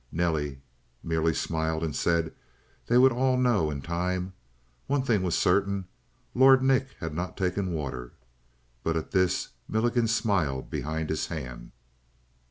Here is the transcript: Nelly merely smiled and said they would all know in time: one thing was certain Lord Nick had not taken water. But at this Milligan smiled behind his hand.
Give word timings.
Nelly 0.11 0.61
merely 1.03 1.31
smiled 1.35 1.83
and 1.83 1.95
said 1.95 2.33
they 2.87 2.97
would 2.97 3.11
all 3.11 3.37
know 3.37 3.69
in 3.69 3.83
time: 3.83 4.33
one 4.87 5.03
thing 5.03 5.21
was 5.21 5.37
certain 5.37 5.85
Lord 6.33 6.63
Nick 6.63 6.93
had 6.99 7.13
not 7.13 7.37
taken 7.37 7.69
water. 7.71 8.13
But 8.81 8.97
at 8.97 9.11
this 9.11 9.49
Milligan 9.67 10.07
smiled 10.07 10.71
behind 10.71 11.11
his 11.11 11.27
hand. 11.27 11.71